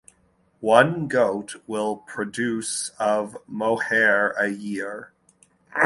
[0.61, 5.13] One goat will produce of mohair a year.